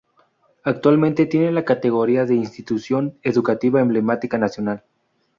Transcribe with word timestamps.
Actualmente 0.63 1.27
tiene 1.27 1.51
la 1.51 1.63
categoría 1.63 2.25
de 2.25 2.33
Institución 2.33 3.19
Educativa 3.21 3.81
Emblemática 3.81 4.39
Nacional. 4.39 4.81